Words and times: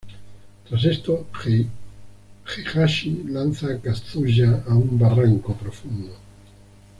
Tras 0.67 0.83
esto, 0.83 1.27
Heihachi 2.55 3.23
lanza 3.27 3.67
a 3.67 3.79
Kazuya 3.79 4.63
a 4.67 4.73
un 4.73 4.97
barranco 4.97 5.53
profundo. 5.53 6.15